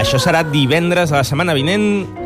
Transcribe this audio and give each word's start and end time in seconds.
Això 0.00 0.18
serà 0.18 0.40
divendres 0.42 1.12
a 1.12 1.20
la 1.20 1.26
setmana 1.28 1.54
vinent 1.54 1.84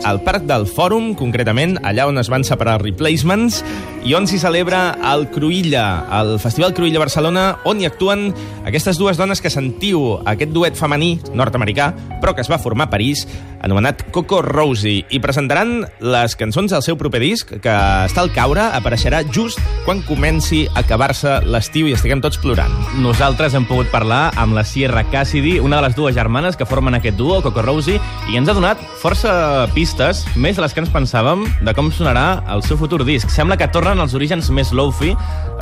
al 0.09 0.23
Parc 0.25 0.47
del 0.49 0.65
Fòrum, 0.65 1.11
concretament 1.19 1.77
allà 1.85 2.07
on 2.09 2.17
es 2.17 2.31
van 2.33 2.47
separar 2.49 2.79
replacements 2.81 3.61
i 4.05 4.13
on 4.13 4.27
s'hi 4.29 4.37
celebra 4.37 4.99
el 5.15 5.25
Cruïlla, 5.33 5.85
el 6.21 6.35
Festival 6.43 6.75
Cruïlla 6.77 7.01
Barcelona, 7.01 7.45
on 7.65 7.81
hi 7.81 7.89
actuen 7.89 8.29
aquestes 8.69 9.01
dues 9.01 9.17
dones 9.17 9.41
que 9.41 9.53
sentiu 9.53 10.19
aquest 10.29 10.53
duet 10.53 10.77
femení 10.77 11.17
nord-americà, 11.33 11.89
però 12.21 12.35
que 12.37 12.45
es 12.45 12.51
va 12.53 12.61
formar 12.61 12.91
a 12.91 12.93
París, 12.93 13.25
anomenat 13.65 14.03
Coco 14.13 14.43
Rosie, 14.45 15.07
i 15.09 15.21
presentaran 15.25 15.87
les 16.05 16.37
cançons 16.37 16.73
del 16.75 16.85
seu 16.85 16.99
proper 17.01 17.23
disc, 17.23 17.55
que 17.65 17.73
està 18.05 18.21
al 18.21 18.33
caure, 18.37 18.67
apareixerà 18.77 19.23
just 19.33 19.63
quan 19.87 20.03
comenci 20.05 20.67
a 20.69 20.83
acabar-se 20.85 21.39
l'estiu 21.49 21.89
i 21.89 21.97
estiguem 21.97 22.21
tots 22.21 22.37
plorant. 22.43 22.75
Nosaltres 23.01 23.57
hem 23.57 23.65
pogut 23.65 23.89
parlar 23.89 24.27
amb 24.37 24.53
la 24.57 24.67
Sierra 24.69 25.07
Cassidy, 25.09 25.57
una 25.65 25.81
de 25.81 25.89
les 25.89 25.97
dues 25.97 26.17
germanes 26.17 26.61
que 26.61 26.69
formen 26.69 27.01
aquest 27.01 27.17
duo, 27.17 27.41
Coco 27.41 27.65
Rosie, 27.65 27.97
i 28.29 28.37
ens 28.37 28.53
ha 28.53 28.57
donat 28.57 28.85
força 29.01 29.65
pistes, 29.73 30.27
més 30.37 30.61
de 30.61 30.67
les 30.67 30.77
que 30.77 30.85
ens 30.85 30.93
pensàvem, 30.93 31.49
de 31.65 31.77
com 31.77 31.89
sonarà 31.89 32.45
el 32.53 32.65
seu 32.69 32.77
futur 32.77 33.01
disc. 33.09 33.33
Sembla 33.33 33.57
que 33.57 33.73
tornen 33.95 34.09
els 34.09 34.15
orígens 34.19 34.49
més 34.51 34.73
low-fi, 34.75 35.13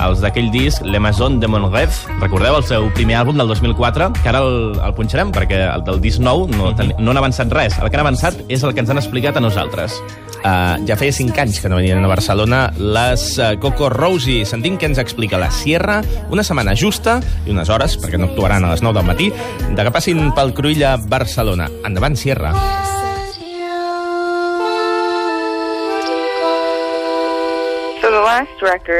els 0.00 0.22
d'aquell 0.24 0.48
disc 0.54 0.80
Le 0.88 0.96
Maison 1.02 1.36
de 1.40 1.48
Montref. 1.52 2.06
Recordeu 2.22 2.56
el 2.56 2.64
seu 2.64 2.86
primer 2.96 3.18
àlbum 3.20 3.36
del 3.36 3.50
2004, 3.50 4.08
que 4.22 4.30
ara 4.30 4.40
el, 4.40 4.78
el 4.80 4.94
punxarem, 4.96 5.32
perquè 5.34 5.58
el 5.66 5.84
del 5.84 6.00
disc 6.00 6.22
nou 6.22 6.46
no, 6.48 6.70
ten, 6.78 6.94
no 6.96 7.12
han 7.12 7.20
avançat 7.20 7.52
res. 7.52 7.76
El 7.76 7.90
que 7.92 8.00
han 8.00 8.06
avançat 8.06 8.40
és 8.48 8.64
el 8.64 8.72
que 8.72 8.80
ens 8.80 8.92
han 8.92 9.00
explicat 9.02 9.36
a 9.36 9.44
nosaltres. 9.44 9.98
Uh, 10.42 10.80
ja 10.88 10.96
feia 10.98 11.12
5 11.14 11.38
anys 11.44 11.60
que 11.62 11.70
no 11.70 11.76
venien 11.78 12.00
a 12.02 12.10
Barcelona 12.10 12.64
les 12.80 13.26
uh, 13.36 13.52
Coco 13.62 13.90
Rosie. 13.92 14.46
Sentim 14.48 14.80
què 14.80 14.88
ens 14.88 15.02
explica 15.02 15.38
la 15.38 15.52
Sierra 15.52 16.00
una 16.32 16.46
setmana 16.46 16.72
justa 16.78 17.20
i 17.44 17.52
unes 17.52 17.68
hores, 17.68 17.98
perquè 18.00 18.18
no 18.18 18.32
actuaran 18.32 18.64
a 18.64 18.72
les 18.72 18.82
9 18.82 18.96
del 19.02 19.10
matí, 19.12 19.28
de 19.68 19.84
que 19.84 19.94
passin 19.94 20.32
pel 20.38 20.56
Cruïlla 20.56 20.96
Barcelona. 21.04 21.68
Endavant, 21.84 22.16
Sierra. 22.16 22.56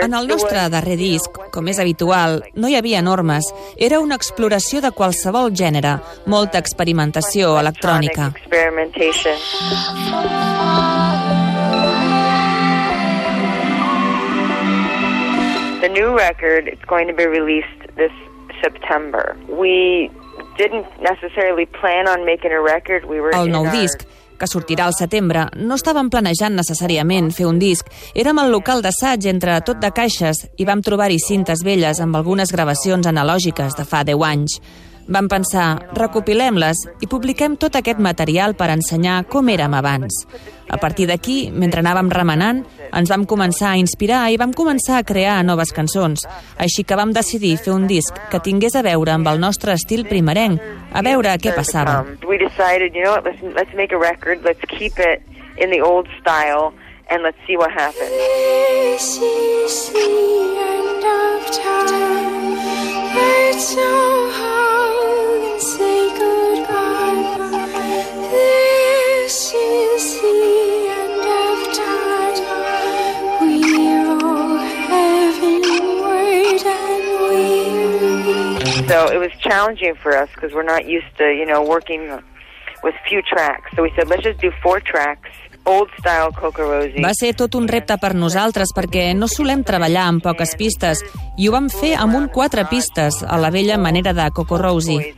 En 0.03 0.15
el 0.15 0.29
nostre 0.29 0.69
darrer 0.69 0.97
disc, 0.97 1.39
com 1.55 1.69
és 1.69 1.79
habitual, 1.79 2.43
no 2.55 2.69
hi 2.69 2.77
havia 2.77 3.03
normes. 3.03 3.49
Era 3.77 4.01
una 4.01 4.19
exploració 4.21 4.81
de 4.85 4.91
qualsevol 4.93 5.53
gènere, 5.57 5.97
molta 6.27 6.61
experimentació 6.63 7.55
electrònica. 7.61 8.33
The 15.83 15.89
new 15.89 16.17
record 16.17 16.69
is 16.69 16.79
going 16.87 17.09
to 17.09 17.15
be 17.15 17.27
released 17.27 17.81
this 17.97 18.13
September. 18.63 19.37
We 19.49 20.11
didn't 20.57 20.87
necessarily 21.01 21.67
plan 21.67 22.07
on 22.07 22.25
making 22.25 22.53
a 22.53 22.61
record. 22.61 23.05
We 23.07 23.21
were 23.21 23.35
El 23.35 23.49
nou 23.51 23.67
our- 23.67 23.73
disc, 23.73 24.07
que 24.39 24.49
sortirà 24.51 24.87
al 24.89 24.97
setembre, 24.97 25.47
no 25.57 25.79
estàvem 25.79 26.11
planejant 26.13 26.57
necessàriament 26.59 27.31
fer 27.35 27.49
un 27.49 27.59
disc. 27.63 27.89
Érem 28.15 28.39
al 28.39 28.53
local 28.53 28.83
d'assaig 28.85 29.27
entre 29.31 29.59
tot 29.67 29.81
de 29.83 29.91
caixes 29.95 30.47
i 30.59 30.69
vam 30.69 30.83
trobar-hi 30.83 31.21
cintes 31.23 31.65
velles 31.65 32.01
amb 32.01 32.17
algunes 32.17 32.53
gravacions 32.53 33.07
analògiques 33.07 33.79
de 33.79 33.85
fa 33.89 34.05
10 34.05 34.27
anys. 34.29 34.59
Vam 35.09 35.27
pensar, 35.27 35.89
recopilem-les 35.99 36.85
i 37.03 37.09
publiquem 37.11 37.57
tot 37.59 37.75
aquest 37.79 37.99
material 37.99 38.55
per 38.55 38.71
ensenyar 38.71 39.25
com 39.31 39.49
érem 39.51 39.75
abans. 39.75 40.23
A 40.71 40.79
partir 40.79 41.09
d'aquí, 41.11 41.51
mentre 41.51 41.83
anàvem 41.83 42.09
remenant, 42.13 42.63
ens 42.95 43.11
vam 43.11 43.25
començar 43.29 43.73
a 43.73 43.81
inspirar 43.81 44.23
i 44.31 44.39
vam 44.41 44.55
començar 44.57 45.01
a 45.01 45.07
crear 45.07 45.41
noves 45.45 45.73
cançons. 45.75 46.23
Així 46.57 46.85
que 46.87 46.97
vam 46.97 47.13
decidir 47.13 47.57
fer 47.59 47.75
un 47.75 47.89
disc 47.91 48.17
que 48.31 48.41
tingués 48.41 48.77
a 48.79 48.85
veure 48.87 49.13
amb 49.13 49.29
el 49.29 49.43
nostre 49.43 49.75
estil 49.75 50.07
primerenc, 50.09 50.63
a 50.93 51.03
veure 51.03 51.35
què 51.43 51.55
passava. 51.57 52.03
Um, 52.07 52.17
we 52.29 52.39
decided, 52.39 52.95
you 52.95 53.03
know 53.03 53.13
what, 53.13 53.25
let's, 53.25 53.43
let's 53.57 53.75
make 53.75 53.93
a 53.93 53.99
record, 53.99 54.45
let's 54.45 54.65
keep 54.71 54.99
it 54.99 55.23
in 55.59 55.71
the 55.71 55.83
old 55.83 56.09
style, 56.21 56.73
and 57.11 57.23
let's 57.23 57.39
see 57.47 57.57
what 57.57 57.71
happens. 57.71 58.09
This 58.09 59.19
is 59.19 59.93
the 59.93 60.02
So 78.89 79.07
it 79.13 79.19
was 79.19 79.33
challenging 79.41 79.95
for 80.03 80.17
us 80.17 80.29
because 80.35 80.53
we're 80.55 80.67
not 80.67 80.85
used 80.87 81.17
to, 81.19 81.25
you 81.25 81.47
know, 81.47 81.63
working 81.63 82.11
with 82.83 82.95
few 83.09 83.23
tracks. 83.23 83.71
So 83.77 83.83
we 83.83 83.93
said, 83.97 84.09
let's 84.09 84.23
just 84.23 84.41
do 84.41 84.51
four 84.63 84.81
tracks, 84.81 85.31
old 85.65 85.89
style 85.99 86.33
Coco 86.33 86.63
Rosie. 86.67 87.03
Va 87.03 87.13
ser 87.15 87.33
tot 87.39 87.55
un 87.55 87.69
repte 87.71 87.95
per 88.03 88.13
nosaltres 88.19 88.75
perquè 88.75 89.13
no 89.15 89.29
solem 89.31 89.63
treballar 89.63 90.09
amb 90.11 90.25
poques 90.25 90.57
pistes 90.59 91.05
i 91.39 91.47
ho 91.47 91.55
vam 91.55 91.69
fer 91.71 91.95
amb 91.95 92.19
un 92.19 92.27
quatre 92.35 92.67
pistes, 92.71 93.23
a 93.23 93.39
la 93.39 93.53
vella 93.55 93.79
manera 93.79 94.13
de 94.13 94.29
Coco 94.35 94.59
Rosie. 94.59 95.15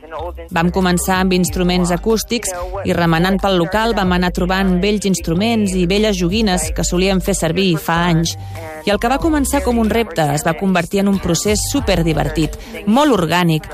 Vam 0.53 0.69
començar 0.71 1.23
amb 1.23 1.33
instruments 1.33 1.91
acústics 1.91 2.53
i 2.85 2.93
remenant 2.93 3.41
pel 3.41 3.57
local 3.57 3.97
vam 3.97 4.13
anar 4.13 4.31
trobant 4.35 4.77
vells 4.83 5.09
instruments 5.09 5.73
i 5.73 5.87
velles 5.89 6.17
joguines 6.21 6.69
que 6.75 6.85
solíem 6.85 7.19
fer 7.19 7.33
servir 7.35 7.73
fa 7.81 8.03
anys. 8.11 8.37
I 8.85 8.91
el 8.93 8.99
que 9.01 9.09
va 9.09 9.17
començar 9.17 9.63
com 9.65 9.79
un 9.81 9.89
repte 9.89 10.21
es 10.35 10.43
va 10.45 10.53
convertir 10.59 11.01
en 11.01 11.09
un 11.09 11.17
procés 11.21 11.63
superdivertit, 11.71 12.57
molt 12.85 13.15
orgànic. 13.15 13.65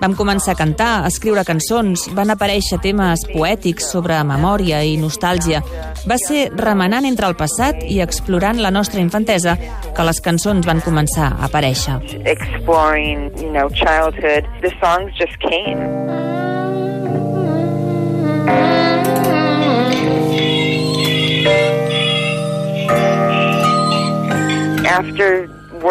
Vam 0.00 0.14
començar 0.16 0.54
a 0.54 0.58
cantar, 0.58 0.90
a 1.02 1.10
escriure 1.12 1.44
cançons, 1.44 2.08
van 2.16 2.32
aparèixer 2.32 2.80
temes 2.82 3.26
poètics 3.28 3.90
sobre 3.92 4.16
memòria 4.24 4.80
i 4.82 4.96
nostàlgia. 5.00 5.60
Va 6.08 6.16
ser 6.20 6.48
remenant 6.56 7.04
entre 7.04 7.28
el 7.28 7.36
passat 7.36 7.84
i 7.84 8.00
explorant 8.00 8.60
la 8.60 8.72
nostra 8.72 9.04
infantesa 9.04 9.58
que 9.94 10.08
les 10.08 10.20
cançons 10.24 10.66
van 10.66 10.80
començar 10.80 11.34
a 11.34 11.50
aparèixer. 11.50 12.00
exploring, 12.24 13.30
you 13.38 13.50
know, 13.50 13.68
childhood. 13.70 14.44
The 14.62 14.72
songs 14.80 15.12
just 15.18 15.38
came. 15.40 16.03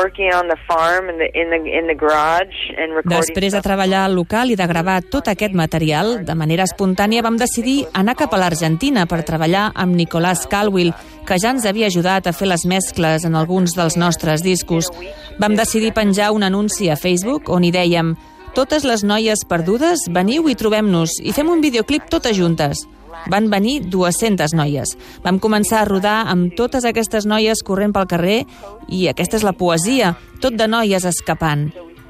Working 0.03 0.33
on 0.35 0.47
the 0.51 0.57
farm 0.67 1.09
in 1.09 1.17
the 1.17 1.29
in 1.33 1.47
the 1.53 1.59
in 1.79 1.87
the 1.87 1.95
garage 1.95 2.57
and 2.77 2.91
recording 2.97 3.21
Després 3.23 3.55
de 3.55 3.61
treballar 3.63 4.03
al 4.07 4.17
local 4.19 4.51
i 4.51 4.57
de 4.59 4.67
gravar 4.67 4.99
tot 5.07 5.29
aquest 5.31 5.55
material, 5.55 6.25
de 6.27 6.35
manera 6.35 6.67
espontània 6.67 7.23
vam 7.23 7.39
decidir 7.39 7.85
anar 7.93 8.17
cap 8.19 8.33
a 8.33 8.41
l'Argentina 8.41 9.07
per 9.07 9.23
treballar 9.23 9.69
amb 9.73 9.95
Nicolás 9.95 10.45
Calwill, 10.51 10.91
que 11.27 11.39
ja 11.39 11.53
ens 11.55 11.65
havia 11.69 11.87
ajudat 11.87 12.27
a 12.27 12.35
fer 12.35 12.51
les 12.51 12.67
mescles 12.67 13.23
en 13.23 13.39
alguns 13.39 13.77
dels 13.77 13.95
nostres 13.97 14.43
discos. 14.43 14.91
Vam 15.39 15.55
decidir 15.55 15.93
penjar 15.95 16.33
un 16.35 16.43
anunci 16.43 16.91
a 16.91 16.99
Facebook 16.99 17.49
on 17.49 17.63
hi 17.63 17.71
dèiem 17.71 18.15
Totes 18.53 18.83
les 18.85 19.01
noies 19.01 19.41
perdudes, 19.49 20.03
veniu 20.13 20.45
i 20.45 20.53
trobem-nos 20.53 21.15
i 21.25 21.31
fem 21.33 21.47
un 21.49 21.63
videoclip 21.63 22.05
totes 22.05 22.37
juntes. 22.37 22.83
Van 23.31 23.49
venir 23.51 23.79
200 23.93 24.55
noies. 24.57 24.95
Vam 25.23 25.39
començar 25.39 25.81
a 25.81 25.87
rodar 25.89 26.19
amb 26.31 26.53
totes 26.57 26.85
aquestes 26.85 27.27
noies 27.29 27.63
corrent 27.65 27.93
pel 27.95 28.09
carrer 28.09 28.43
i 28.89 29.07
aquesta 29.11 29.39
és 29.39 29.47
la 29.47 29.55
poesia, 29.57 30.15
tot 30.41 30.57
de 30.59 30.67
noies 30.67 31.05
escapant. 31.05 31.69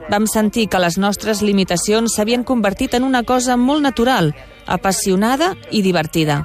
Vam 0.10 0.26
sentir 0.28 0.68
que 0.68 0.82
les 0.84 0.98
nostres 1.00 1.42
limitacions 1.42 2.16
s'havien 2.16 2.44
convertit 2.44 2.98
en 2.98 3.06
una 3.08 3.24
cosa 3.24 3.56
molt 3.58 3.84
natural, 3.86 4.34
apassionada 4.68 5.54
i 5.72 5.82
divertida. 5.82 6.44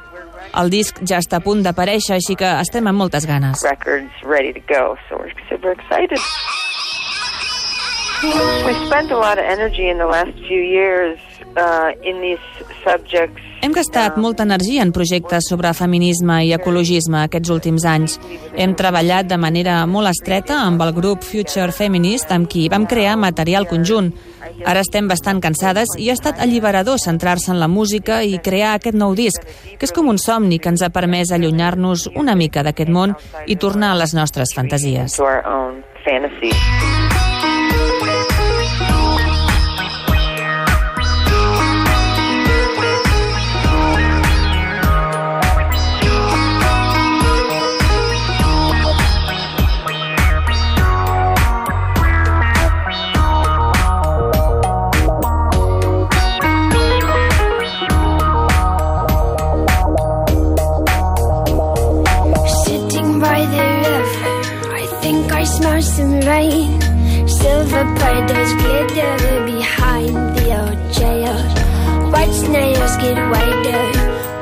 El 0.56 0.70
disc 0.70 1.00
ja 1.02 1.18
està 1.18 1.40
a 1.40 1.44
punt 1.44 1.64
d'aparèixer, 1.64 2.14
així 2.16 2.36
que 2.38 2.48
estem 2.62 2.86
amb 2.86 3.02
moltes 3.02 3.26
ganes. 3.26 3.64
We 8.20 8.74
spent 8.86 9.12
a 9.12 9.16
lot 9.16 9.38
of 9.38 9.44
energy 9.44 9.88
in 9.88 9.98
the 9.98 10.06
last 10.06 10.32
few 10.48 10.60
years 10.60 11.18
uh, 11.56 11.92
in 12.02 12.20
these 12.20 12.42
subjects. 12.82 13.47
Hem 13.60 13.72
gastat 13.74 14.16
molta 14.22 14.44
energia 14.46 14.84
en 14.84 14.92
projectes 14.94 15.48
sobre 15.50 15.72
feminisme 15.74 16.36
i 16.46 16.52
ecologisme 16.54 17.24
aquests 17.24 17.50
últims 17.50 17.84
anys. 17.90 18.14
Hem 18.54 18.76
treballat 18.78 19.26
de 19.26 19.38
manera 19.40 19.80
molt 19.90 20.10
estreta 20.12 20.60
amb 20.62 20.82
el 20.84 20.92
grup 20.94 21.26
Future 21.26 21.74
Feminist, 21.74 22.30
amb 22.30 22.46
qui 22.50 22.68
vam 22.70 22.86
crear 22.86 23.16
material 23.18 23.66
conjunt. 23.66 24.12
Ara 24.64 24.84
estem 24.86 25.10
bastant 25.10 25.42
cansades 25.42 25.96
i 25.98 26.08
ha 26.08 26.16
estat 26.16 26.38
alliberador 26.38 27.00
centrar-se 27.02 27.50
en 27.50 27.58
la 27.58 27.68
música 27.68 28.22
i 28.22 28.38
crear 28.38 28.76
aquest 28.76 28.96
nou 28.96 29.16
disc, 29.18 29.42
que 29.74 29.86
és 29.86 29.94
com 29.94 30.08
un 30.08 30.22
somni 30.22 30.60
que 30.62 30.70
ens 30.70 30.82
ha 30.82 30.92
permès 30.94 31.34
allunyar-nos 31.34 32.08
una 32.14 32.38
mica 32.38 32.62
d'aquest 32.62 32.94
món 32.94 33.16
i 33.46 33.56
tornar 33.56 33.92
a 33.92 34.00
les 34.04 34.14
nostres 34.14 34.54
fantasies. 34.54 35.18
Fantasies. 65.46 65.98
and 65.98 66.24
rain. 66.24 66.80
Silver 67.28 67.84
predators 67.96 68.52
glitter 68.54 69.44
behind 69.46 70.14
the 70.36 70.46
old 70.58 70.80
jail. 70.92 71.36
White 72.10 72.32
snails 72.32 72.96
get 72.98 73.16
wider, 73.30 73.84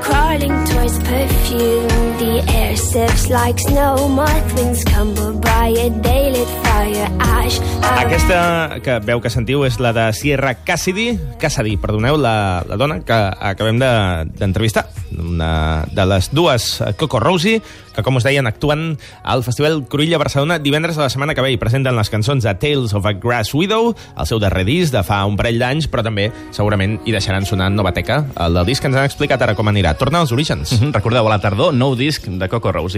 crawling 0.00 0.54
towards 0.66 0.98
perfume. 1.00 1.88
The 2.18 2.44
air 2.48 2.76
sips 2.76 3.28
like 3.28 3.58
snow, 3.58 4.08
moth 4.08 4.54
wings 4.54 4.84
tumble 4.84 5.32
by 5.40 5.68
a 5.76 5.90
daylit 5.90 6.48
fire 6.64 7.08
ash. 7.20 7.60
Aquesta 7.82 8.78
que 8.82 8.98
veu 9.00 9.20
que 9.20 9.30
sentiu 9.30 9.64
és 9.66 9.78
la 9.80 9.92
de 9.92 10.12
Sierra 10.12 10.54
Cassidy, 10.54 11.18
Cassidy, 11.38 11.76
perdoneu, 11.76 12.16
la, 12.16 12.62
la 12.66 12.76
dona 12.76 13.00
que 13.04 13.12
acabem 13.40 13.78
de- 13.78 14.24
d'entrevistar. 14.38 14.86
De, 14.86 14.95
una 15.18 15.84
de 15.92 16.06
les 16.06 16.30
dues, 16.32 16.80
eh, 16.80 16.92
Coco 16.94 17.20
Rosie, 17.20 17.60
que, 17.96 18.02
com 18.04 18.16
us 18.16 18.26
deien, 18.26 18.46
actuen 18.46 18.98
al 19.24 19.42
Festival 19.42 19.80
Cruïlla 19.88 20.20
Barcelona 20.20 20.58
divendres 20.60 20.96
de 20.96 21.02
la 21.02 21.10
setmana 21.10 21.34
que 21.34 21.42
ve 21.42 21.54
i 21.54 21.58
presenten 21.60 21.96
les 21.96 22.10
cançons 22.12 22.44
de 22.44 22.52
Tales 22.54 22.94
of 22.94 23.06
a 23.08 23.14
Grass 23.16 23.54
Widow, 23.56 23.94
el 24.16 24.28
seu 24.28 24.38
darrer 24.38 24.66
disc 24.68 24.92
de 24.92 25.02
fa 25.06 25.22
un 25.26 25.38
parell 25.40 25.58
d'anys, 25.58 25.88
però 25.90 26.04
també 26.06 26.28
segurament 26.54 27.00
hi 27.04 27.14
deixaran 27.16 27.48
sonar 27.48 27.70
Novateca, 27.72 28.22
el 28.46 28.60
del 28.60 28.68
disc 28.68 28.84
que 28.84 28.92
ens 28.92 29.00
han 29.00 29.08
explicat 29.08 29.42
ara 29.42 29.56
com 29.56 29.68
anirà. 29.72 29.96
Torna 29.96 30.20
als 30.20 30.32
orígens. 30.36 30.76
Recordeu, 30.92 31.26
a 31.26 31.32
la 31.32 31.40
tardor, 31.42 31.74
nou 31.74 31.96
disc 31.96 32.28
de 32.28 32.48
Coco 32.52 32.70
Rose. 32.72 32.94